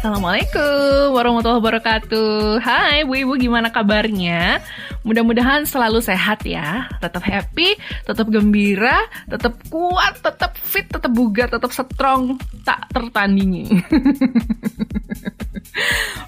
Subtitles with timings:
[0.00, 2.56] Assalamualaikum warahmatullahi wabarakatuh.
[2.64, 4.64] Hai Bu Ibu gimana kabarnya?
[5.04, 6.88] Mudah-mudahan selalu sehat ya.
[7.04, 7.76] Tetap happy,
[8.08, 8.96] tetap gembira,
[9.28, 13.68] tetap kuat, tetap fit, tetap bugar, tetap strong Tak tertandingi.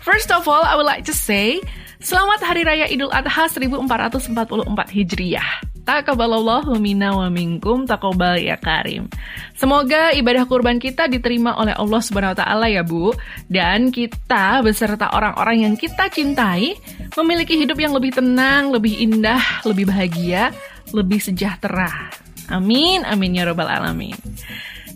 [0.05, 1.57] First of all, I would like to say
[1.97, 9.11] Selamat Hari Raya Idul Adha 1444 Hijriah Takabalallahu minna wa minkum takobal ya karim.
[9.58, 13.11] Semoga ibadah kurban kita diterima oleh Allah Subhanahu wa taala ya, Bu.
[13.50, 16.78] Dan kita beserta orang-orang yang kita cintai
[17.19, 20.55] memiliki hidup yang lebih tenang, lebih indah, lebih bahagia,
[20.94, 22.14] lebih sejahtera.
[22.46, 24.14] Amin, amin ya robbal alamin.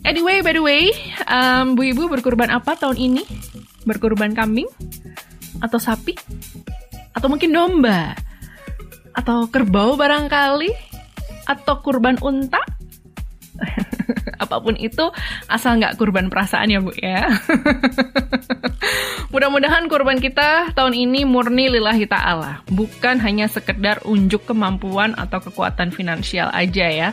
[0.07, 0.95] Anyway, by the way,
[1.27, 3.23] um, Bu Ibu berkurban apa tahun ini?
[3.83, 4.71] Berkurban kambing?
[5.59, 6.15] Atau sapi?
[7.11, 8.15] Atau mungkin domba?
[9.17, 10.69] Atau kerbau barangkali?
[11.49, 12.61] Atau kurban unta?
[14.43, 15.09] Apa pun itu
[15.49, 17.25] asal nggak kurban perasaan ya bu ya.
[19.33, 22.61] Mudah-mudahan kurban kita tahun ini murni lillahi ta'ala.
[22.69, 27.09] Bukan hanya sekedar unjuk kemampuan atau kekuatan finansial aja ya.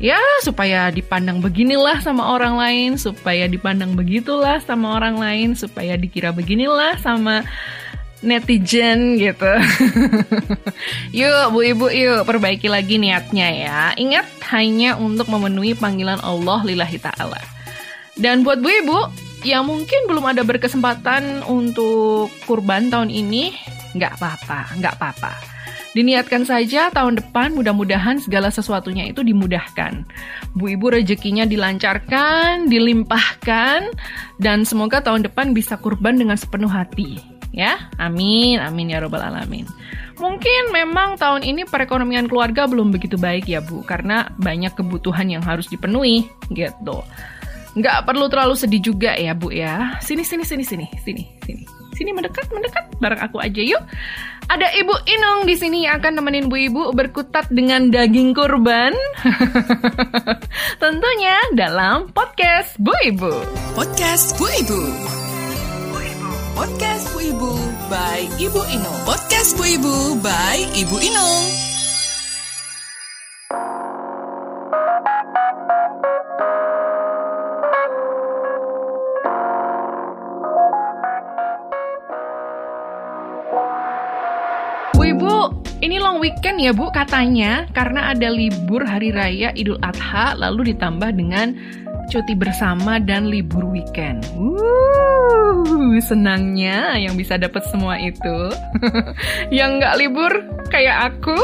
[0.00, 6.34] Ya supaya dipandang beginilah sama orang lain supaya dipandang begitulah sama orang lain supaya dikira
[6.34, 7.46] beginilah sama
[8.22, 9.52] netizen gitu.
[11.20, 13.80] yuk Bu Ibu yuk perbaiki lagi niatnya ya.
[13.98, 17.42] Ingat hanya untuk memenuhi panggilan Allah lillahi ta'ala.
[18.16, 18.98] Dan buat Bu Ibu
[19.42, 23.50] yang mungkin belum ada berkesempatan untuk kurban tahun ini,
[23.98, 25.34] nggak apa-apa, nggak apa-apa.
[25.92, 30.08] Diniatkan saja tahun depan mudah-mudahan segala sesuatunya itu dimudahkan.
[30.56, 33.92] Bu Ibu rezekinya dilancarkan, dilimpahkan,
[34.40, 37.92] dan semoga tahun depan bisa kurban dengan sepenuh hati ya.
[38.00, 39.68] Amin, amin ya robbal alamin.
[40.20, 45.42] Mungkin memang tahun ini perekonomian keluarga belum begitu baik ya Bu, karena banyak kebutuhan yang
[45.44, 47.00] harus dipenuhi gitu.
[47.72, 49.96] Nggak perlu terlalu sedih juga ya Bu ya.
[50.04, 51.64] Sini, sini, sini, sini, sini, sini.
[51.92, 53.82] Sini mendekat, mendekat, bareng aku aja yuk.
[54.48, 58.92] Ada Ibu Inung di sini yang akan nemenin Bu Ibu berkutat dengan daging kurban.
[60.82, 63.32] Tentunya dalam podcast Bu Ibu.
[63.76, 64.80] Podcast Bu Ibu.
[66.52, 67.52] Podcast Bu Ibu
[67.88, 69.00] by Ibu Inung.
[69.08, 71.44] Podcast Bu Ibu by Ibu Inung.
[84.92, 85.34] Bu Ibu,
[85.80, 91.16] ini long weekend ya Bu katanya karena ada libur hari raya Idul Adha lalu ditambah
[91.16, 91.56] dengan
[92.12, 94.20] cuti bersama dan libur weekend.
[94.36, 95.41] Wuh,
[96.02, 98.50] senangnya yang bisa dapat semua itu.
[99.58, 100.32] yang nggak libur
[100.68, 101.38] kayak aku,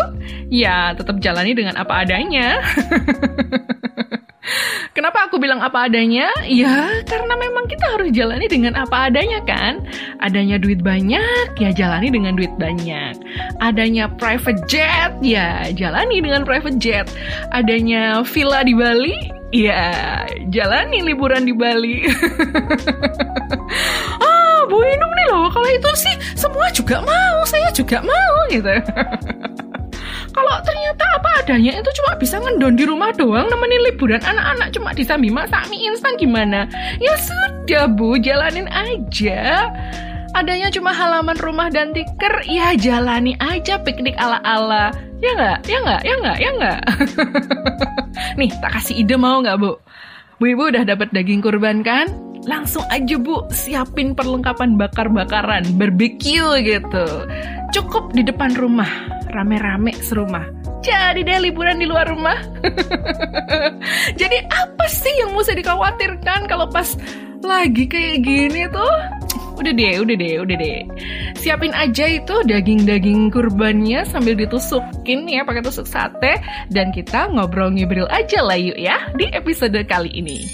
[0.50, 2.58] ya tetap jalani dengan apa adanya.
[4.96, 6.32] Kenapa aku bilang apa adanya?
[6.48, 9.84] Ya, karena memang kita harus jalani dengan apa adanya kan.
[10.18, 13.14] Adanya duit banyak, ya jalani dengan duit banyak.
[13.62, 17.06] Adanya private jet, ya jalani dengan private jet.
[17.54, 19.16] Adanya villa di Bali,
[19.54, 22.04] ya jalani liburan di Bali.
[24.24, 28.68] ah, Bu Inung nih loh, kalau itu sih semua juga mau, saya juga mau gitu.
[30.32, 34.90] kalau ternyata apa adanya itu cuma bisa ngendon di rumah doang nemenin liburan anak-anak cuma
[34.92, 36.68] disambi masak mie instan gimana?
[37.00, 39.72] Ya sudah bu jalanin aja.
[40.36, 44.92] Adanya cuma halaman rumah dan tikar ya jalani aja piknik ala-ala.
[45.18, 45.58] Ya nggak?
[45.66, 46.02] Ya nggak?
[46.04, 46.38] Ya nggak?
[46.38, 46.80] Ya nggak?
[48.38, 49.80] Nih tak kasih ide mau nggak bu?
[50.38, 52.06] Bu ibu udah dapat daging kurban kan
[52.48, 57.06] langsung aja bu siapin perlengkapan bakar-bakaran barbecue gitu.
[57.76, 58.88] Cukup di depan rumah
[59.28, 60.48] rame-rame serumah.
[60.80, 62.40] Jadi deh liburan di luar rumah.
[64.20, 66.96] Jadi apa sih yang mesti dikhawatirkan kalau pas
[67.44, 68.96] lagi kayak gini tuh?
[69.58, 70.80] Udah deh, udah deh, udah deh.
[71.34, 76.38] Siapin aja itu daging-daging kurbannya sambil ditusukin ya pakai tusuk sate.
[76.70, 80.46] Dan kita ngobrol ngibril aja lah yuk ya di episode kali ini.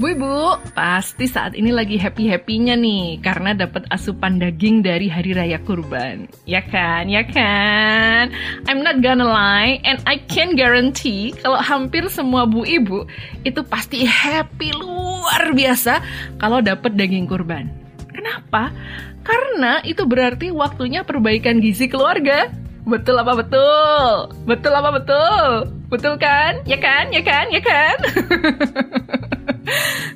[0.00, 5.60] Bu Ibu, pasti saat ini lagi happy-happynya nih karena dapat asupan daging dari hari raya
[5.60, 6.24] kurban.
[6.48, 7.04] Ya kan?
[7.04, 8.32] Ya kan?
[8.64, 13.04] I'm not gonna lie and I can guarantee kalau hampir semua Bu Ibu
[13.44, 16.00] itu pasti happy luar biasa
[16.40, 17.68] kalau dapat daging kurban.
[18.08, 18.72] Kenapa?
[19.20, 22.48] Karena itu berarti waktunya perbaikan gizi keluarga.
[22.88, 24.32] Betul apa betul?
[24.48, 25.79] Betul apa betul?
[25.90, 26.62] Betul kan?
[26.64, 27.10] Ya kan?
[27.10, 27.50] Ya kan?
[27.50, 27.98] Ya kan?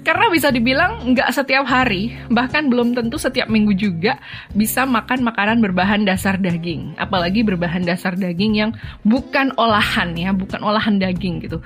[0.07, 4.23] Karena bisa dibilang nggak setiap hari, bahkan belum tentu setiap minggu juga
[4.55, 6.95] bisa makan makanan berbahan dasar daging.
[6.97, 8.71] Apalagi berbahan dasar daging yang
[9.03, 11.59] bukan olahan ya, bukan olahan daging gitu.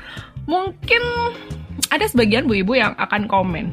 [0.48, 1.02] Mungkin
[1.92, 3.68] ada sebagian bu ibu yang akan komen,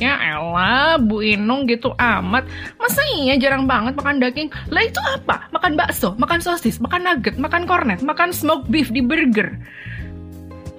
[0.00, 2.48] Ya elah, Bu Inung gitu amat.
[2.80, 4.48] Masa iya jarang banget makan daging?
[4.72, 5.52] Lah itu apa?
[5.52, 9.60] Makan bakso, makan sosis, makan nugget, makan kornet, makan smoked beef di burger.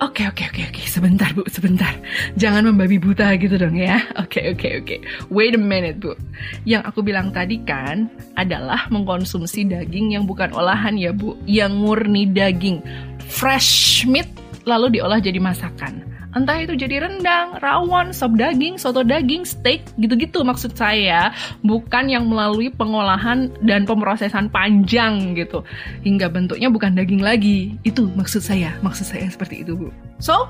[0.02, 1.94] Oke oke oke oke sebentar bu sebentar
[2.34, 4.96] jangan membabi buta gitu dong ya oke oke oke
[5.30, 6.18] wait a minute bu
[6.66, 12.26] yang aku bilang tadi kan adalah mengkonsumsi daging yang bukan olahan ya bu yang murni
[12.26, 12.82] daging
[13.30, 14.26] fresh meat
[14.66, 20.48] lalu diolah jadi masakan Entah itu jadi rendang, rawon, sop daging, soto daging, steak, gitu-gitu
[20.48, 21.36] maksud saya.
[21.60, 25.64] Bukan yang melalui pengolahan dan pemrosesan panjang gitu.
[26.08, 27.76] Hingga bentuknya bukan daging lagi.
[27.84, 29.92] Itu maksud saya, maksud saya seperti itu, Bu.
[30.24, 30.48] So,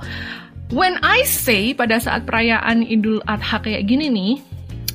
[0.69, 4.33] when I say pada saat perayaan Idul Adha kayak gini nih,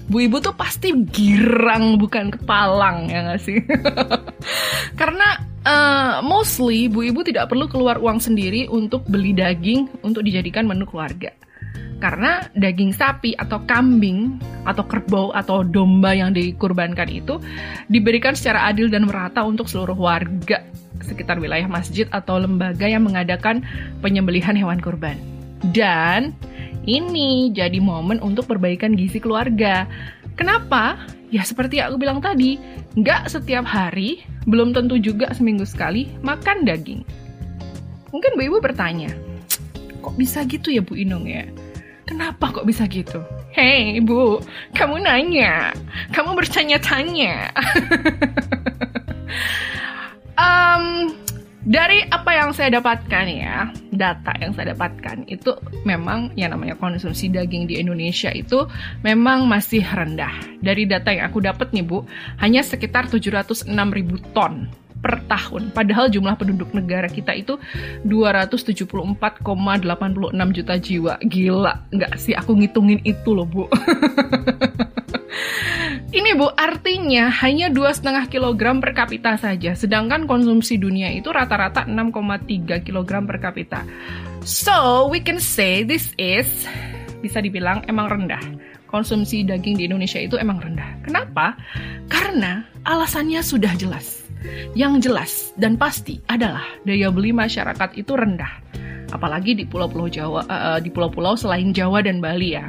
[0.06, 3.58] Bu Ibu tuh pasti girang bukan kepalang ya nggak sih?
[5.00, 5.34] Karena
[5.66, 10.86] uh, mostly Bu Ibu tidak perlu keluar uang sendiri untuk beli daging untuk dijadikan menu
[10.86, 11.34] keluarga.
[11.96, 14.36] Karena daging sapi atau kambing
[14.68, 17.40] atau kerbau atau domba yang dikurbankan itu
[17.88, 20.60] diberikan secara adil dan merata untuk seluruh warga
[21.00, 23.64] sekitar wilayah masjid atau lembaga yang mengadakan
[24.04, 25.16] penyembelihan hewan kurban.
[25.72, 26.36] Dan
[26.84, 29.88] ini jadi momen untuk perbaikan gizi keluarga.
[30.36, 31.00] Kenapa?
[31.32, 32.60] Ya seperti yang aku bilang tadi,
[32.94, 37.02] nggak setiap hari, belum tentu juga seminggu sekali makan daging.
[38.12, 39.10] Mungkin Bu Ibu bertanya,
[40.04, 41.48] kok bisa gitu ya Bu Inung ya?
[42.06, 43.18] Kenapa kok bisa gitu?
[43.50, 44.38] Hei Bu,
[44.76, 45.74] kamu nanya,
[46.14, 47.50] kamu bertanya-tanya.
[50.38, 51.10] um,
[51.66, 55.50] dari apa yang saya dapatkan ya, data yang saya dapatkan itu
[55.82, 58.70] memang yang namanya konsumsi daging di Indonesia itu
[59.02, 60.30] memang masih rendah.
[60.62, 62.06] Dari data yang aku dapat nih Bu,
[62.38, 64.70] hanya sekitar 706 ribu ton
[65.00, 65.70] per tahun.
[65.70, 67.60] Padahal jumlah penduduk negara kita itu
[68.06, 71.14] 274,86 juta jiwa.
[71.22, 73.64] Gila, nggak sih aku ngitungin itu loh Bu.
[76.16, 82.80] Ini bu, artinya hanya 2,5 kg per kapita saja, sedangkan konsumsi dunia itu rata-rata 6,3
[82.80, 83.84] kg per kapita.
[84.40, 86.48] So, we can say this is,
[87.20, 88.40] bisa dibilang emang rendah.
[88.88, 91.04] Konsumsi daging di Indonesia itu emang rendah.
[91.04, 91.58] Kenapa?
[92.06, 94.25] Karena alasannya sudah jelas.
[94.76, 98.60] Yang jelas dan pasti adalah daya beli masyarakat itu rendah.
[99.14, 102.68] Apalagi di pulau-pulau Jawa, uh, di pulau-pulau selain Jawa dan Bali ya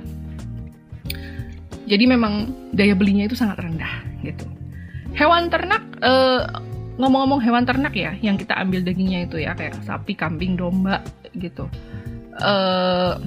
[1.88, 4.44] jadi memang daya belinya itu sangat rendah gitu.
[5.16, 6.44] Hewan ternak eh,
[7.00, 11.02] ngomong-ngomong hewan ternak ya yang kita ambil dagingnya itu ya kayak sapi, kambing, domba
[11.40, 11.66] gitu.
[12.38, 13.18] Uh,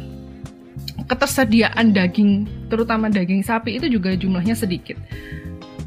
[1.10, 4.94] ketersediaan daging terutama daging sapi itu juga jumlahnya sedikit.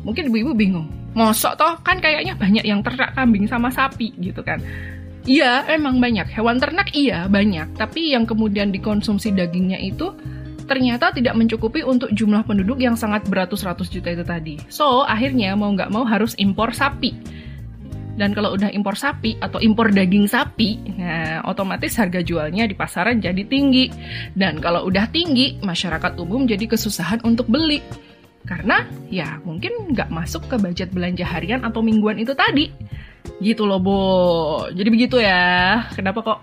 [0.04, 4.60] Mungkin ibu-ibu bingung, mosok toh kan kayaknya banyak yang ternak kambing sama sapi gitu kan.
[5.24, 6.28] Iya, emang banyak.
[6.36, 10.12] Hewan ternak iya banyak, tapi yang kemudian dikonsumsi dagingnya itu
[10.68, 14.56] ternyata tidak mencukupi untuk jumlah penduduk yang sangat beratus-ratus juta itu tadi.
[14.68, 17.16] So, akhirnya mau nggak mau harus impor sapi.
[18.14, 23.18] Dan kalau udah impor sapi atau impor daging sapi, nah otomatis harga jualnya di pasaran
[23.18, 23.90] jadi tinggi.
[24.38, 27.82] Dan kalau udah tinggi, masyarakat umum jadi kesusahan untuk beli.
[28.44, 32.68] Karena ya mungkin nggak masuk ke budget belanja harian atau mingguan itu tadi.
[33.40, 34.00] Gitu loh, Bo.
[34.72, 35.80] Jadi begitu ya.
[35.96, 36.40] Kenapa kok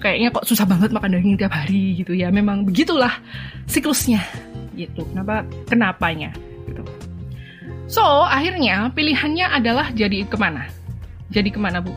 [0.00, 2.32] kayaknya kok susah banget makan daging tiap hari gitu ya.
[2.32, 3.12] Memang begitulah
[3.68, 4.24] siklusnya.
[4.72, 5.04] Gitu.
[5.12, 6.32] Kenapa kenapanya?
[6.64, 6.82] Gitu.
[7.92, 10.64] So akhirnya pilihannya adalah jadi ke mana?
[11.28, 11.92] Jadi ke mana bu?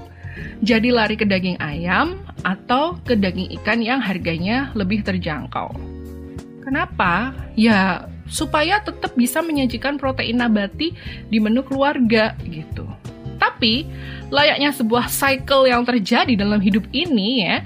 [0.64, 5.72] Jadi lari ke daging ayam atau ke daging ikan yang harganya lebih terjangkau.
[6.64, 7.32] Kenapa?
[7.56, 10.94] Ya supaya tetap bisa menyajikan protein nabati
[11.30, 12.86] di menu keluarga gitu.
[13.36, 13.86] Tapi
[14.34, 17.62] layaknya sebuah cycle yang terjadi dalam hidup ini ya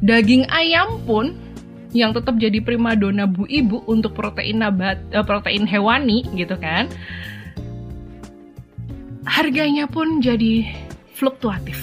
[0.00, 1.36] Daging ayam pun
[1.92, 6.88] yang tetap jadi primadona bu ibu untuk protein nabat uh, protein hewani gitu kan
[9.28, 10.64] harganya pun jadi
[11.12, 11.76] fluktuatif.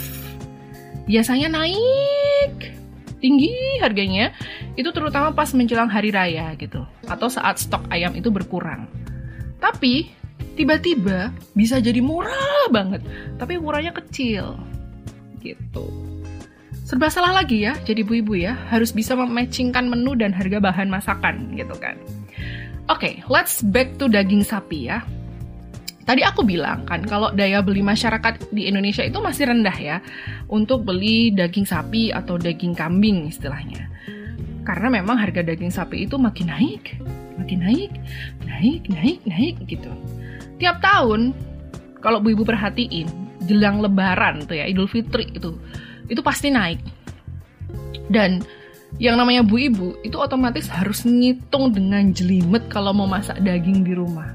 [1.05, 2.76] Biasanya naik
[3.17, 4.33] tinggi harganya
[4.77, 8.85] itu terutama pas menjelang hari raya gitu atau saat stok ayam itu berkurang.
[9.57, 10.13] Tapi
[10.53, 13.01] tiba-tiba bisa jadi murah banget
[13.37, 14.57] tapi ukurannya kecil
[15.41, 15.85] gitu.
[16.87, 21.57] Serba salah lagi ya jadi ibu-ibu ya harus bisa mematchingkan menu dan harga bahan masakan
[21.57, 21.97] gitu kan.
[22.87, 25.03] Oke okay, let's back to daging sapi ya
[26.07, 29.97] tadi aku bilang kan kalau daya beli masyarakat di Indonesia itu masih rendah ya
[30.47, 33.91] untuk beli daging sapi atau daging kambing istilahnya
[34.63, 36.95] karena memang harga daging sapi itu makin naik
[37.35, 37.91] makin naik
[38.47, 39.91] naik naik naik gitu
[40.57, 41.35] tiap tahun
[41.99, 45.55] kalau bu ibu perhatiin jelang lebaran tuh ya Idul Fitri itu
[46.07, 46.79] itu pasti naik.
[48.07, 48.43] Dan
[48.97, 53.93] yang namanya bu ibu itu otomatis harus ngitung dengan jelimet kalau mau masak daging di
[53.95, 54.31] rumah.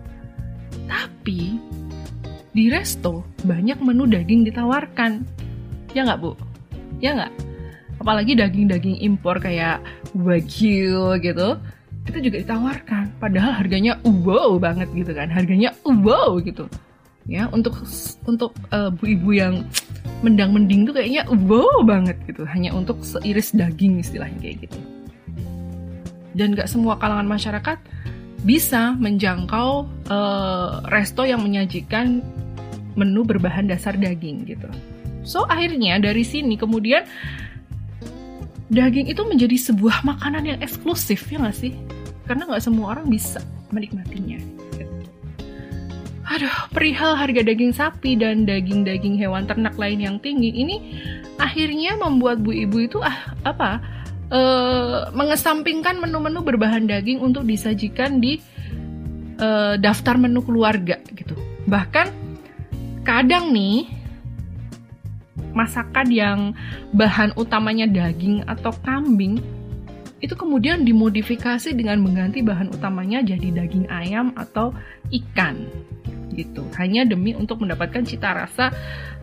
[0.92, 1.56] Tapi
[2.52, 5.24] di resto banyak menu daging ditawarkan.
[5.96, 6.36] Ya nggak bu?
[7.00, 7.32] Ya nggak?
[7.96, 9.80] Apalagi daging-daging impor kayak
[10.12, 11.56] wagyu gitu
[12.02, 16.66] itu juga ditawarkan padahal harganya wow banget gitu kan harganya wow gitu
[17.30, 17.78] ya untuk
[18.26, 19.62] untuk uh, bu ibu yang
[20.26, 24.78] mendang mending tuh kayaknya wow banget gitu hanya untuk seiris daging istilahnya kayak gitu
[26.34, 27.78] dan gak semua kalangan masyarakat
[28.42, 32.20] bisa menjangkau uh, resto yang menyajikan
[32.98, 34.68] menu berbahan dasar daging gitu.
[35.22, 37.06] So akhirnya dari sini kemudian
[38.68, 41.72] daging itu menjadi sebuah makanan yang eksklusif ya nggak sih?
[42.26, 43.38] Karena nggak semua orang bisa
[43.70, 44.42] menikmatinya.
[46.32, 50.80] Aduh perihal harga daging sapi dan daging-daging hewan ternak lain yang tinggi ini
[51.36, 53.84] akhirnya membuat bu ibu itu ah apa
[54.32, 54.40] e,
[55.12, 58.40] mengesampingkan menu-menu berbahan daging untuk disajikan di
[59.36, 61.36] e, daftar menu keluarga gitu.
[61.68, 62.08] Bahkan
[63.04, 63.86] kadang nih
[65.52, 66.40] masakan yang
[66.96, 69.36] bahan utamanya daging atau kambing
[70.22, 74.72] itu kemudian dimodifikasi dengan mengganti bahan utamanya jadi daging ayam atau
[75.12, 75.66] ikan
[76.32, 76.64] gitu.
[76.80, 78.72] Hanya demi untuk mendapatkan cita rasa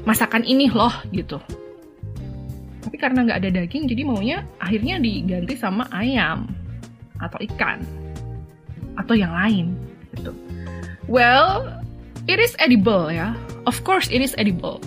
[0.06, 1.42] masakan ini loh gitu
[2.80, 6.48] tapi karena nggak ada daging jadi maunya akhirnya diganti sama ayam
[7.20, 7.84] atau ikan
[8.96, 9.76] atau yang lain
[10.16, 10.32] gitu.
[11.12, 11.68] Well
[12.28, 13.36] it is edible ya.
[13.68, 14.80] Of course it is edible.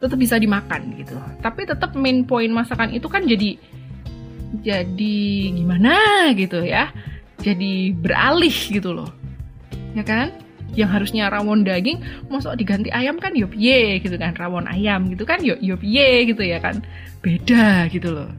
[0.00, 1.16] Tetap bisa dimakan gitu.
[1.44, 3.56] Tapi tetap main point masakan itu kan jadi
[4.64, 5.16] jadi
[5.52, 6.92] gimana gitu ya.
[7.44, 9.12] Jadi beralih gitu loh.
[9.92, 10.32] Ya kan
[10.74, 13.36] yang harusnya rawon daging masuk diganti ayam kan?
[13.36, 14.34] Yop ye gitu kan?
[14.34, 15.38] Rawon ayam gitu kan?
[15.44, 16.82] Yop yop ye gitu ya kan?
[17.22, 18.30] Beda gitu loh.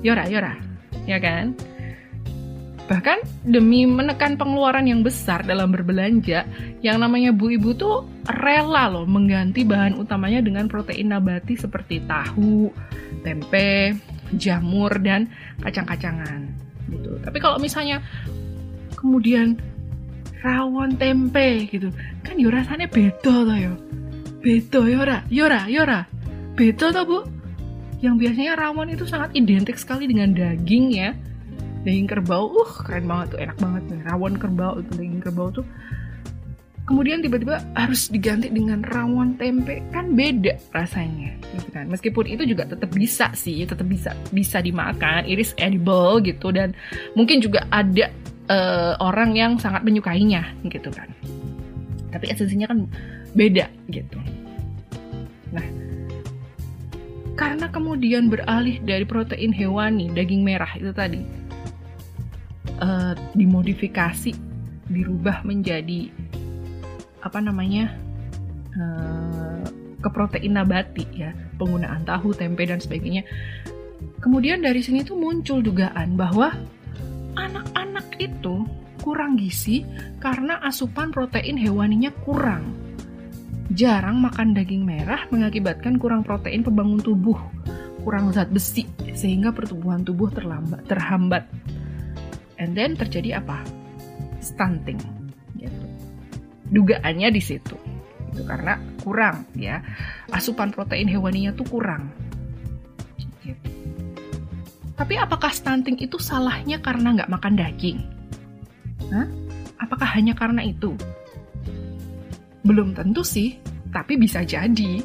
[0.00, 0.56] Yora yora
[1.04, 1.52] ya kan?
[2.92, 6.44] Bahkan demi menekan pengeluaran yang besar dalam berbelanja
[6.84, 12.68] yang namanya bu ibu tuh rela loh mengganti bahan utamanya dengan protein nabati seperti tahu
[13.22, 13.96] tempe
[14.36, 15.30] jamur dan
[15.62, 16.52] kacang-kacangan
[16.90, 17.16] gitu.
[17.22, 18.02] Tapi kalau misalnya
[18.98, 19.56] kemudian
[20.42, 21.88] rawon tempe gitu.
[22.26, 23.74] Kan yo rasanya beda loh yo.
[24.42, 26.04] Beda yora yora yora
[26.58, 27.18] beda toh bu.
[28.02, 31.14] Yang biasanya rawon itu sangat identik sekali dengan daging ya.
[31.86, 35.66] Daging kerbau uh keren banget tuh enak banget nih rawon kerbau itu daging kerbau tuh.
[36.82, 39.78] Kemudian tiba-tiba harus diganti dengan rawon tempe.
[39.94, 41.86] Kan beda rasanya gitu kan.
[41.86, 45.22] Meskipun itu juga tetap bisa sih tetap bisa bisa dimakan.
[45.22, 46.50] Iris edible gitu.
[46.50, 46.74] Dan
[47.14, 48.10] mungkin juga ada
[48.48, 51.10] uh, orang yang sangat menyukainya gitu kan.
[52.10, 52.88] Tapi esensinya kan
[53.36, 54.18] beda gitu.
[55.52, 55.66] Nah
[57.32, 61.24] karena kemudian beralih dari protein hewani daging merah itu tadi
[62.78, 64.36] uh, dimodifikasi
[64.92, 66.12] dirubah menjadi
[67.24, 67.96] apa namanya
[68.76, 69.64] uh,
[70.02, 73.22] ke protein nabati ya penggunaan tahu tempe dan sebagainya.
[74.18, 76.54] Kemudian dari sini tuh muncul dugaan bahwa
[77.36, 78.66] anak-anak itu
[79.02, 79.82] kurang gizi
[80.22, 82.78] karena asupan protein hewaninya kurang.
[83.72, 87.38] Jarang makan daging merah mengakibatkan kurang protein pembangun tubuh,
[88.04, 88.84] kurang zat besi,
[89.16, 91.48] sehingga pertumbuhan tubuh terlambat, terhambat.
[92.60, 93.64] And then terjadi apa?
[94.38, 95.00] Stunting.
[95.56, 95.84] Gitu.
[96.70, 97.74] Dugaannya di situ.
[98.32, 99.82] Itu karena kurang ya.
[100.30, 102.12] Asupan protein hewaninya tuh kurang.
[104.92, 107.98] Tapi apakah stunting itu salahnya karena nggak makan daging?
[109.08, 109.28] Hah?
[109.80, 110.94] Apakah hanya karena itu?
[112.62, 113.58] Belum tentu sih,
[113.90, 115.02] tapi bisa jadi.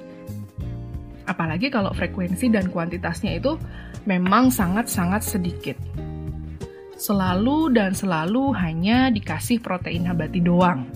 [1.27, 3.59] Apalagi kalau frekuensi dan kuantitasnya itu
[4.07, 5.77] memang sangat-sangat sedikit.
[6.97, 10.87] Selalu dan selalu hanya dikasih protein nabati doang.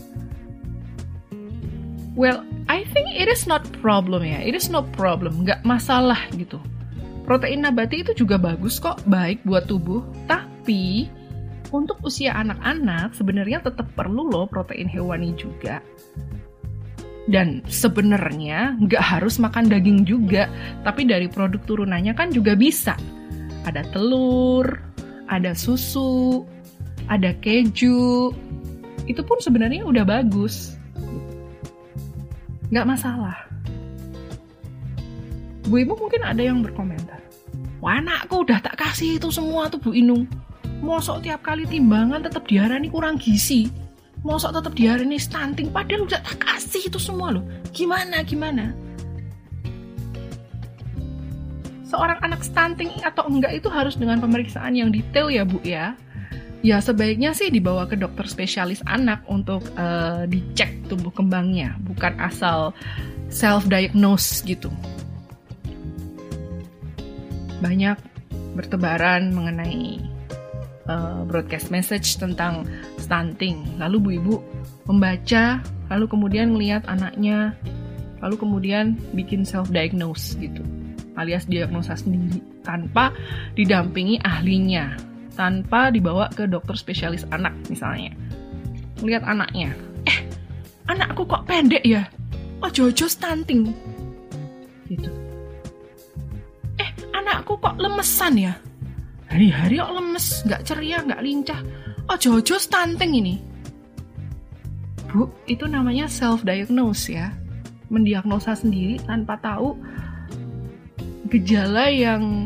[2.15, 4.39] Well, I think it is not problem ya.
[4.43, 6.59] It is no problem, nggak masalah gitu.
[7.31, 10.03] Protein nabati itu juga bagus kok, baik buat tubuh.
[10.27, 11.07] Tapi
[11.71, 15.79] untuk usia anak-anak sebenarnya tetap perlu loh protein hewani juga.
[17.31, 20.51] Dan sebenarnya nggak harus makan daging juga,
[20.83, 22.99] tapi dari produk turunannya kan juga bisa.
[23.63, 24.67] Ada telur,
[25.31, 26.43] ada susu,
[27.07, 28.35] ada keju.
[29.07, 30.75] Itu pun sebenarnya udah bagus.
[32.75, 33.50] Nggak masalah.
[35.71, 37.23] Bu Ibu mungkin ada yang berkomentar.
[37.79, 40.27] Wah anakku udah tak kasih itu semua tuh Bu Inung.
[40.83, 43.71] Mosok tiap kali timbangan tetap diarani kurang gizi.
[44.27, 47.47] Mosok tetap di hari ini stunting padahal udah tak kasih itu semua loh.
[47.71, 48.75] Gimana gimana?
[51.87, 55.95] Seorang anak stunting atau enggak itu harus dengan pemeriksaan yang detail ya bu ya.
[56.67, 62.75] Ya sebaiknya sih dibawa ke dokter spesialis anak untuk uh, dicek tumbuh kembangnya bukan asal
[63.31, 64.67] self diagnose gitu
[67.61, 67.95] banyak
[68.57, 70.01] bertebaran mengenai
[70.89, 72.67] uh, broadcast message tentang
[72.99, 73.63] stunting.
[73.79, 74.35] Lalu bu ibu
[74.89, 77.55] membaca, lalu kemudian melihat anaknya,
[78.19, 80.65] lalu kemudian bikin self diagnose gitu,
[81.15, 83.13] alias diagnosa sendiri tanpa
[83.55, 84.97] didampingi ahlinya,
[85.37, 88.11] tanpa dibawa ke dokter spesialis anak misalnya.
[89.01, 89.73] Lihat anaknya,
[90.05, 90.19] eh
[90.91, 92.05] anakku kok pendek ya?
[92.61, 93.73] Oh Jojo stunting,
[94.85, 95.09] gitu.
[97.41, 98.53] Anakku kok lemesan ya?
[99.25, 101.57] Hari-hari kok lemes, nggak ceria, nggak lincah.
[102.05, 103.41] Oh Jojo stunting ini.
[105.09, 107.33] Bu, itu namanya self-diagnose ya.
[107.89, 109.73] Mendiagnosa sendiri tanpa tahu
[111.33, 112.45] gejala yang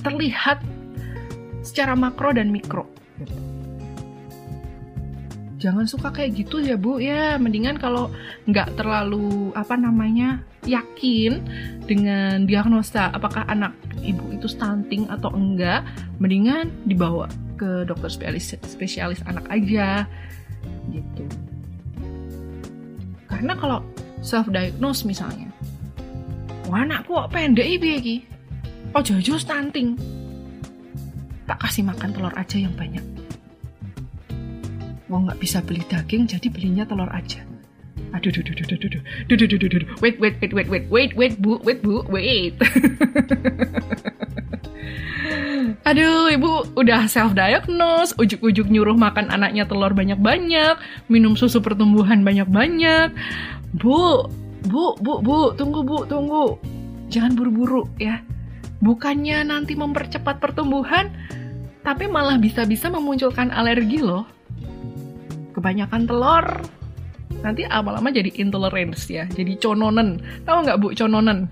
[0.00, 0.64] terlihat
[1.60, 2.88] secara makro dan mikro.
[5.60, 7.36] Jangan suka kayak gitu ya bu ya.
[7.36, 8.08] Mendingan kalau
[8.48, 11.44] nggak terlalu apa namanya yakin
[11.84, 15.84] dengan diagnosa apakah anak ibu itu stunting atau enggak,
[16.16, 17.28] mendingan dibawa
[17.60, 20.08] ke dokter spesialis spesialis anak aja
[20.88, 21.24] gitu.
[23.28, 23.84] Karena kalau
[24.24, 25.52] self diagnose misalnya,
[26.72, 28.24] wah anakku kok pendek iki
[28.90, 29.94] Oh jojo stunting.
[31.46, 33.19] Tak kasih makan telur aja yang banyak.
[35.10, 37.42] Mau nggak bisa beli daging, jadi belinya telur aja.
[38.14, 38.90] Aduh, duh, duh, duh, duh, duh,
[39.26, 42.06] duh, duh, duh, duh, duh, wait, wait, wait, wait, wait, wait, wait, bu, wait, bu,
[42.06, 42.54] wait.
[45.90, 50.78] Aduh, ibu udah self diagnose, ujuk-ujuk nyuruh makan anaknya telur banyak-banyak,
[51.10, 53.10] minum susu pertumbuhan banyak-banyak.
[53.74, 54.30] Bu,
[54.70, 56.58] bu, bu, bu, tunggu bu, tunggu.
[57.10, 58.22] Jangan buru-buru ya.
[58.78, 61.10] Bukannya nanti mempercepat pertumbuhan,
[61.82, 64.39] tapi malah bisa-bisa memunculkan alergi loh.
[65.50, 66.46] Kebanyakan telur,
[67.42, 70.22] nanti lama-lama jadi intolerance ya, jadi cononen.
[70.46, 71.50] Tahu nggak bu cononen?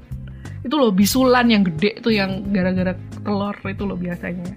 [0.62, 4.54] Itu loh bisulan yang gede tuh yang gara-gara telur itu loh biasanya.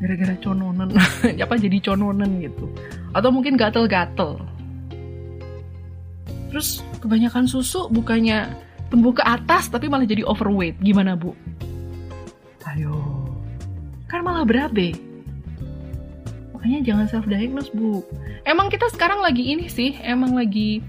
[0.00, 0.88] Gara-gara cononen,
[1.44, 2.68] apa jadi cononen gitu.
[3.16, 4.42] Atau mungkin gatel-gatel.
[6.52, 8.46] Terus kebanyakan susu bukannya
[8.92, 10.78] tumbuh ke atas tapi malah jadi overweight.
[10.84, 11.32] Gimana bu?
[12.68, 12.96] Ayo,
[14.06, 15.03] kan malah berabe
[16.64, 18.00] makanya jangan self diagnose bu.
[18.48, 20.80] Emang kita sekarang lagi ini sih emang lagi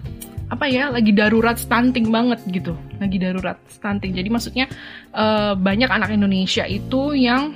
[0.47, 2.79] apa ya lagi darurat stunting banget gitu.
[3.03, 4.15] Lagi darurat stunting.
[4.15, 4.71] Jadi maksudnya
[5.11, 7.51] uh, banyak anak Indonesia itu yang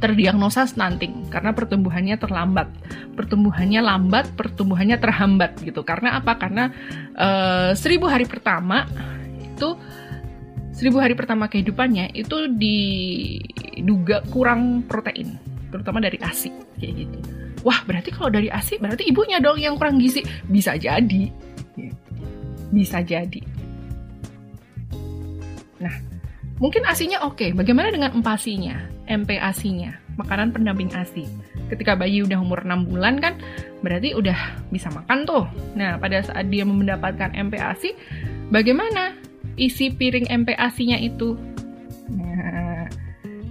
[0.00, 2.72] terdiagnosa stunting karena pertumbuhannya terlambat.
[3.12, 5.84] Pertumbuhannya lambat pertumbuhannya terhambat gitu.
[5.84, 6.32] Karena apa?
[6.40, 6.72] Karena
[7.12, 8.88] uh, seribu hari pertama
[9.36, 9.76] itu
[10.72, 16.50] seribu hari pertama kehidupannya itu diduga kurang protein terutama dari ASI
[16.80, 17.18] kayak gitu.
[17.66, 20.22] Wah, berarti kalau dari ASI berarti ibunya dong yang kurang gizi.
[20.46, 21.30] Bisa jadi.
[22.68, 23.40] Bisa jadi.
[25.78, 25.94] Nah,
[26.58, 27.54] mungkin ASINya oke.
[27.54, 28.98] Bagaimana dengan empasinya?
[29.08, 31.24] MPASI-nya, makanan pendamping ASI.
[31.72, 33.40] Ketika bayi udah umur 6 bulan kan,
[33.80, 34.36] berarti udah
[34.68, 35.48] bisa makan tuh.
[35.72, 37.96] Nah, pada saat dia mendapatkan MPASI,
[38.52, 39.16] bagaimana
[39.56, 41.40] isi piring MPASI-nya itu?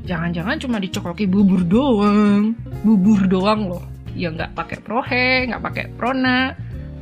[0.08, 2.56] Jangan-jangan cuma dicokoki bubur doang.
[2.82, 3.84] Bubur doang loh.
[4.15, 6.56] Ya nggak pakai prohe nggak pakai prona.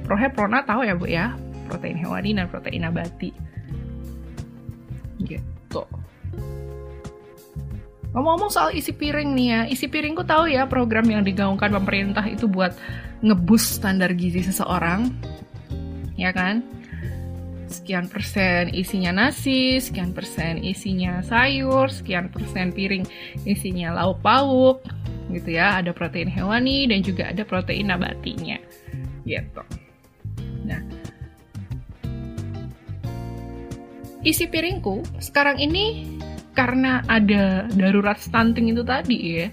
[0.04, 1.38] Prohe prona tahu ya bu ya?
[1.70, 3.30] Protein hewani dan protein nabati.
[5.22, 5.82] Gitu.
[8.12, 9.62] Ngomong-ngomong soal isi piring nih ya.
[9.70, 12.74] Isi piringku tahu ya program yang digaungkan pemerintah itu buat
[13.22, 15.13] ngebus standar gizi seseorang.
[16.15, 16.63] Ya kan
[17.67, 23.06] sekian persen isinya nasi, sekian persen isinya sayur, sekian persen piring
[23.45, 24.86] isinya lauk pauk,
[25.34, 25.82] gitu ya.
[25.82, 28.58] Ada protein hewani dan juga ada protein nabatinya,
[29.25, 29.63] gitu.
[30.65, 30.82] Nah,
[34.25, 36.17] isi piringku sekarang ini
[36.56, 39.47] karena ada darurat stunting itu tadi ya.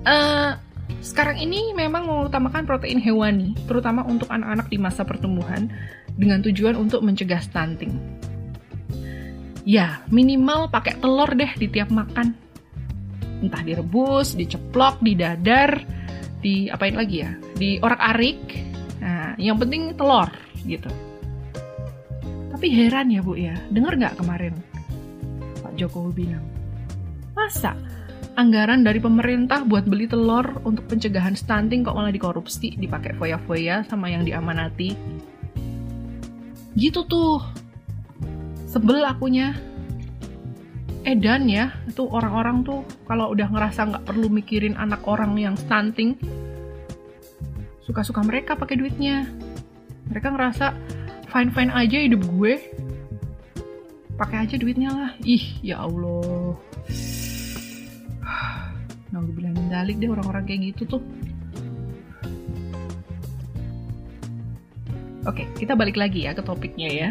[0.00, 0.56] Uh,
[1.00, 5.72] sekarang ini memang mengutamakan protein hewani, terutama untuk anak-anak di masa pertumbuhan
[6.16, 7.96] dengan tujuan untuk mencegah stunting.
[9.64, 12.32] Ya, minimal pakai telur deh di tiap makan.
[13.40, 15.80] Entah direbus, diceplok, didadar,
[16.40, 17.32] di apain lagi ya?
[17.56, 18.40] Di orak-arik.
[19.00, 20.28] Nah, yang penting telur
[20.64, 20.88] gitu.
[22.52, 24.52] Tapi heran ya Bu ya, denger nggak kemarin
[25.64, 26.44] Pak Jokowi bilang,
[27.32, 27.72] masa
[28.40, 34.08] anggaran dari pemerintah buat beli telur untuk pencegahan stunting kok malah dikorupsi, dipakai foya-foya sama
[34.08, 34.96] yang diamanati.
[36.72, 37.44] Gitu tuh.
[38.64, 39.52] Sebel akunya.
[41.04, 46.12] Edan ya itu orang-orang tuh kalau udah ngerasa nggak perlu mikirin anak orang yang stunting
[47.80, 49.24] suka-suka mereka pakai duitnya.
[50.12, 50.76] Mereka ngerasa
[51.32, 52.60] fine fine aja hidup gue.
[54.20, 55.10] Pakai aja duitnya lah.
[55.24, 56.60] Ih ya allah
[59.10, 61.02] nah gue bilang dalik deh orang-orang kayak gitu tuh
[65.28, 67.08] Oke, kita balik lagi ya ke topiknya ya.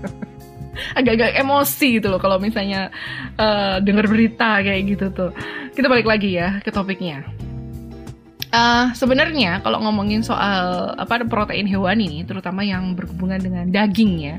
[0.98, 2.88] Agak-agak emosi gitu loh kalau misalnya
[3.36, 5.30] uh, denger berita kayak gitu tuh.
[5.76, 7.20] Kita balik lagi ya ke topiknya.
[8.54, 14.36] Uh, sebenarnya kalau ngomongin soal apa protein hewan ini, terutama yang berhubungan dengan daging ya,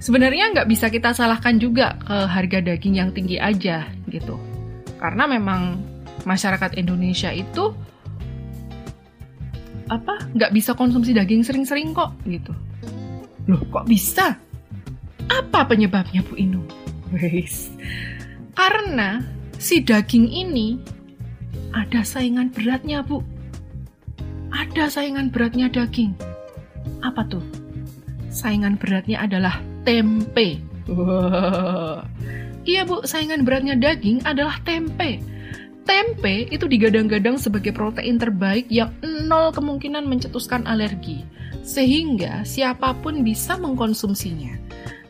[0.00, 4.53] sebenarnya nggak bisa kita salahkan juga ke harga daging yang tinggi aja gitu.
[5.04, 5.76] Karena memang
[6.24, 7.76] masyarakat Indonesia itu
[9.92, 12.56] apa nggak bisa konsumsi daging sering-sering kok gitu.
[13.44, 14.40] Loh kok bisa?
[15.28, 16.64] Apa penyebabnya Bu Inu?
[17.12, 17.68] Wes
[18.56, 19.20] karena
[19.60, 20.80] si daging ini
[21.76, 23.20] ada saingan beratnya Bu.
[24.56, 26.16] Ada saingan beratnya daging.
[27.04, 27.44] Apa tuh?
[28.32, 30.64] Saingan beratnya adalah tempe.
[30.88, 32.06] Wow.
[32.64, 35.20] Iya Bu saingan beratnya daging adalah tempe
[35.84, 41.28] Tempe itu digadang-gadang sebagai protein terbaik yang nol kemungkinan mencetuskan alergi,
[41.60, 44.56] sehingga siapa pun bisa mengkonsumsinya.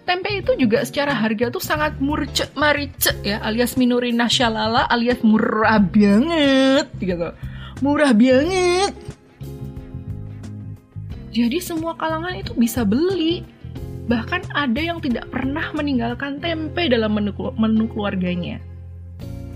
[0.03, 5.79] Tempe itu juga secara harga tuh sangat murce marice ya, alias minurina shalala alias murah
[5.79, 7.31] banget gitu.
[7.79, 8.93] Murah banget.
[11.31, 13.47] Jadi semua kalangan itu bisa beli.
[14.05, 18.61] Bahkan ada yang tidak pernah meninggalkan tempe dalam menu, menu keluarganya.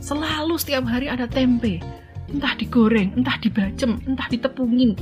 [0.01, 1.85] Selalu setiap hari ada tempe.
[2.29, 4.97] Entah digoreng, entah dibacem, entah ditepungin.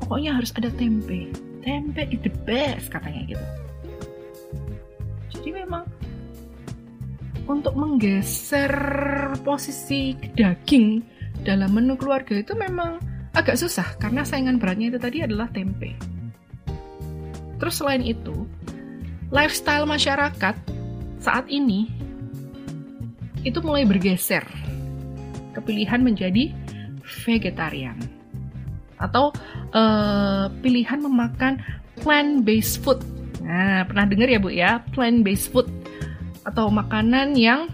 [0.00, 1.28] Pokoknya harus ada tempe.
[1.60, 3.46] Tempe is the best katanya gitu.
[5.36, 5.84] Jadi memang
[7.48, 8.72] untuk menggeser
[9.42, 11.02] posisi daging
[11.42, 13.02] dalam menu keluarga itu memang
[13.34, 16.11] agak susah karena saingan beratnya itu tadi adalah tempe.
[17.62, 18.42] Terus selain itu,
[19.30, 20.58] lifestyle masyarakat
[21.22, 21.86] saat ini
[23.46, 24.42] itu mulai bergeser
[25.54, 26.50] ke pilihan menjadi
[27.22, 27.94] vegetarian
[28.98, 29.30] atau
[29.78, 31.62] uh, pilihan memakan
[32.02, 32.98] plant-based food.
[33.46, 35.70] Nah, pernah dengar ya Bu ya, plant-based food
[36.42, 37.70] atau makanan yang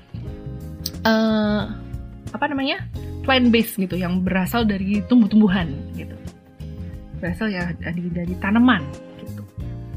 [1.08, 1.64] uh,
[2.36, 2.84] apa namanya?
[3.24, 6.16] plant-based gitu yang berasal dari tumbuh-tumbuhan gitu.
[7.20, 9.07] Berasal ya dari dari tanaman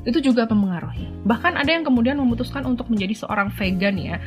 [0.02, 1.06] itu juga mempengaruhi.
[1.30, 4.18] Bahkan ada yang kemudian memutuskan untuk menjadi seorang vegan ya,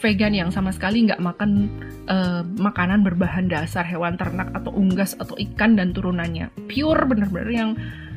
[0.00, 1.68] vegan yang sama sekali nggak makan
[2.08, 7.70] uh, makanan berbahan dasar hewan ternak atau unggas atau ikan dan turunannya, pure bener-bener yang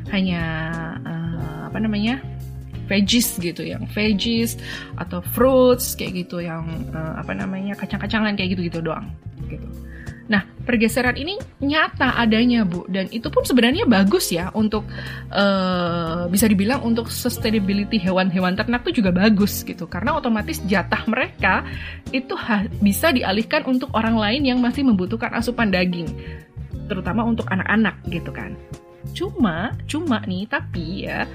[0.10, 0.44] hanya
[1.04, 2.24] uh, apa namanya
[2.88, 4.60] veggies gitu, yang veggies
[5.00, 9.12] atau fruits kayak gitu, yang uh, apa namanya kacang-kacangan kayak gitu gitu doang,
[9.48, 9.68] gitu.
[10.32, 14.88] Nah, pergeseran ini nyata adanya, Bu, dan itu pun sebenarnya bagus ya untuk
[15.28, 21.68] uh, bisa dibilang untuk sustainability hewan-hewan ternak itu juga bagus gitu, karena otomatis jatah mereka
[22.16, 22.32] itu
[22.80, 26.08] bisa dialihkan untuk orang lain yang masih membutuhkan asupan daging,
[26.88, 28.56] terutama untuk anak-anak gitu kan.
[29.12, 31.28] Cuma, cuma nih, tapi ya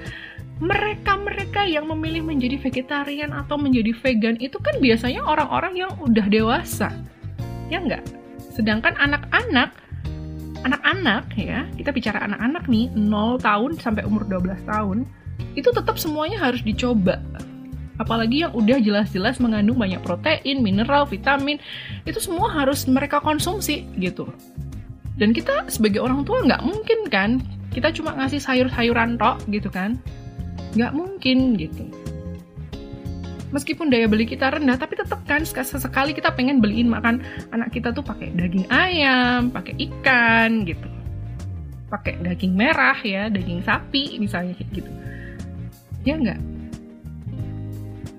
[0.57, 6.89] mereka-mereka yang memilih menjadi vegetarian atau menjadi vegan itu kan biasanya orang-orang yang udah dewasa,
[7.69, 8.01] ya enggak?
[8.57, 9.69] Sedangkan anak-anak
[10.65, 15.05] anak-anak ya, kita bicara anak-anak nih 0 tahun sampai umur 12 tahun,
[15.53, 17.21] itu tetap semuanya harus dicoba.
[17.97, 21.57] Apalagi yang udah jelas-jelas mengandung banyak protein, mineral, vitamin,
[22.05, 24.29] itu semua harus mereka konsumsi gitu.
[25.17, 27.41] Dan kita sebagai orang tua nggak mungkin kan,
[27.73, 29.97] kita cuma ngasih sayur-sayuran tok gitu kan.
[30.77, 31.89] Nggak mungkin gitu.
[33.47, 37.23] Meskipun daya beli kita rendah, tapi tetap kan sesekali kita pengen beliin makan
[37.55, 40.87] anak kita tuh pakai daging ayam, pakai ikan gitu.
[41.87, 44.91] Pakai daging merah ya, daging sapi misalnya gitu.
[46.03, 46.39] Ya enggak?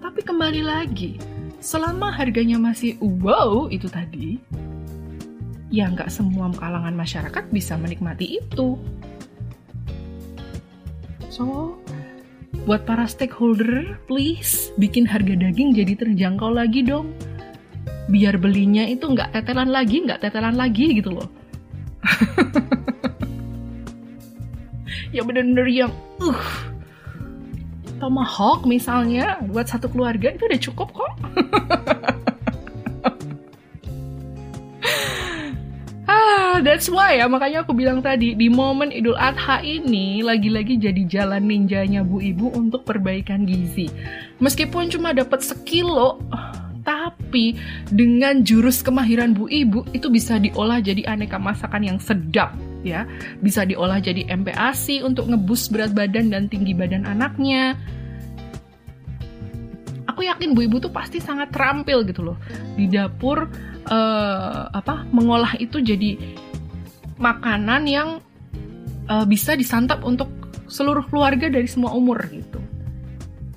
[0.01, 1.21] Tapi kembali lagi,
[1.61, 4.41] selama harganya masih wow itu tadi,
[5.69, 8.81] ya nggak semua kalangan masyarakat bisa menikmati itu.
[11.29, 11.77] So,
[12.69, 17.17] buat para stakeholder, please bikin harga daging jadi terjangkau lagi dong.
[18.13, 21.33] Biar belinya itu nggak tetelan lagi, nggak tetelan lagi gitu loh.
[25.17, 26.45] ya bener-bener yang, uh,
[27.97, 31.13] tomahawk misalnya buat satu keluarga itu udah cukup kok.
[36.63, 41.47] that's why ya makanya aku bilang tadi di momen Idul Adha ini lagi-lagi jadi jalan
[41.47, 43.91] ninjanya Bu Ibu untuk perbaikan gizi.
[44.39, 46.23] Meskipun cuma dapat sekilo,
[46.89, 47.59] tapi
[47.93, 53.05] dengan jurus kemahiran Bu Ibu itu bisa diolah jadi aneka masakan yang sedap ya.
[53.45, 57.77] Bisa diolah jadi MPASI untuk ngebus berat badan dan tinggi badan anaknya.
[60.09, 62.39] Aku yakin Bu Ibu tuh pasti sangat terampil gitu loh
[62.75, 63.47] di dapur
[63.87, 66.19] uh, apa mengolah itu jadi
[67.19, 68.09] makanan yang
[69.11, 70.31] uh, bisa disantap untuk
[70.69, 72.61] seluruh keluarga dari semua umur gitu.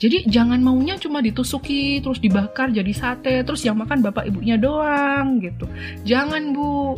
[0.02, 5.38] Jadi jangan maunya cuma ditusuki terus dibakar jadi sate terus yang makan bapak ibunya doang
[5.38, 5.69] gitu.
[6.02, 6.97] Jangan bu.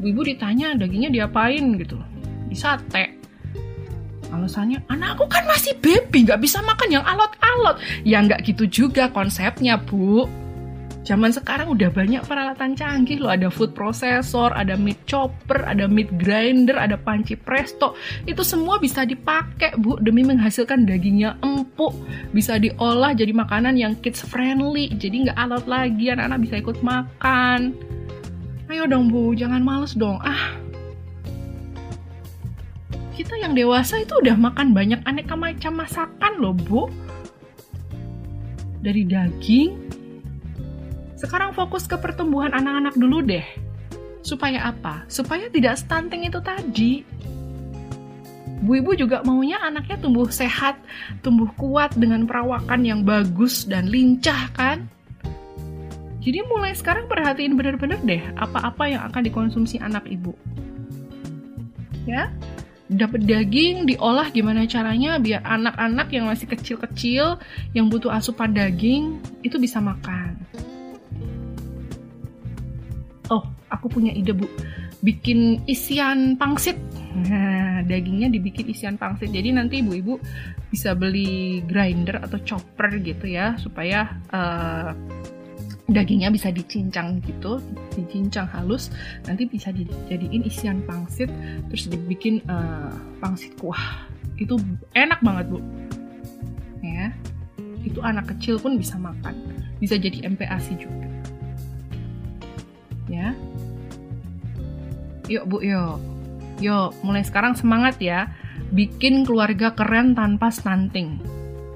[0.00, 2.00] Bu ibu ditanya dagingnya diapain gitu.
[2.48, 3.20] Di sate.
[4.32, 7.76] Alasannya anakku kan masih baby nggak bisa makan yang alot-alot.
[8.08, 10.24] Ya nggak gitu juga konsepnya bu
[11.08, 16.12] Zaman sekarang udah banyak peralatan canggih loh, ada food processor, ada meat chopper, ada meat
[16.20, 17.96] grinder, ada panci presto.
[18.28, 21.96] Itu semua bisa dipakai, Bu, demi menghasilkan dagingnya empuk.
[22.36, 27.72] Bisa diolah jadi makanan yang kids friendly, jadi nggak alot lagi, anak-anak bisa ikut makan.
[28.68, 30.20] Ayo dong, Bu, jangan males dong.
[30.20, 30.60] Ah,
[33.16, 36.92] kita yang dewasa itu udah makan banyak aneka macam masakan loh, Bu.
[38.84, 39.88] Dari daging,
[41.18, 43.42] sekarang fokus ke pertumbuhan anak-anak dulu deh.
[44.22, 45.02] Supaya apa?
[45.10, 47.02] Supaya tidak stunting itu tadi.
[48.62, 50.78] Bu ibu juga maunya anaknya tumbuh sehat,
[51.22, 54.86] tumbuh kuat dengan perawakan yang bagus dan lincah kan?
[56.22, 60.34] Jadi mulai sekarang perhatiin bener-bener deh apa-apa yang akan dikonsumsi anak ibu.
[62.06, 62.34] Ya,
[62.90, 67.38] dapat daging diolah gimana caranya biar anak-anak yang masih kecil-kecil
[67.74, 70.34] yang butuh asupan daging itu bisa makan
[73.70, 74.48] aku punya ide bu.
[74.98, 76.74] Bikin isian pangsit.
[77.14, 79.30] Nah dagingnya dibikin isian pangsit.
[79.30, 80.18] Jadi nanti ibu-ibu
[80.68, 84.92] bisa beli grinder atau chopper gitu ya supaya uh,
[85.88, 87.64] dagingnya bisa dicincang gitu,
[87.96, 88.92] dicincang halus,
[89.24, 91.32] nanti bisa dijadiin isian pangsit,
[91.72, 92.92] terus dibikin uh,
[93.24, 94.04] pangsit kuah.
[94.36, 94.60] Itu
[94.92, 95.58] enak banget bu,
[96.84, 97.08] ya.
[97.80, 99.32] Itu anak kecil pun bisa makan,
[99.80, 101.07] bisa jadi MPASI juga
[105.28, 106.00] Yuk Bu, yuk.
[106.58, 108.32] Yuk, mulai sekarang semangat ya.
[108.72, 111.20] Bikin keluarga keren tanpa stunting.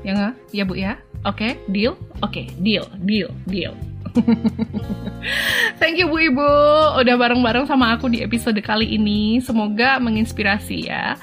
[0.02, 0.34] Ya nggak?
[0.50, 0.98] Ya Bu ya?
[1.22, 1.94] Oke, okay, deal?
[2.18, 3.76] Oke, okay, deal, deal, deal.
[5.80, 6.50] Thank you Bu Ibu
[7.00, 9.38] udah bareng-bareng sama aku di episode kali ini.
[9.38, 11.16] Semoga menginspirasi ya.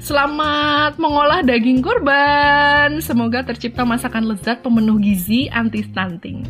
[0.00, 3.04] Selamat mengolah daging kurban.
[3.04, 6.40] Semoga tercipta masakan lezat pemenuh gizi anti stunting.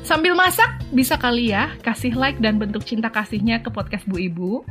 [0.00, 4.64] Sambil masak, bisa kali ya kasih like dan bentuk cinta kasihnya ke podcast Bu Ibu.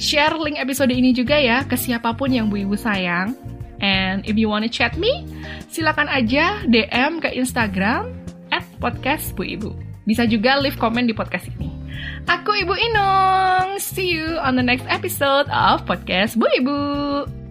[0.00, 3.36] Share link episode ini juga ya ke siapa pun yang Bu Ibu sayang.
[3.84, 5.28] And if you wanna chat me,
[5.68, 8.08] silakan aja DM ke Instagram
[8.48, 9.76] at podcast Bu Ibu.
[10.08, 11.68] Bisa juga leave comment di podcast ini.
[12.24, 13.76] Aku Ibu Inung.
[13.76, 17.43] See you on the next episode of podcast Bu Ibu.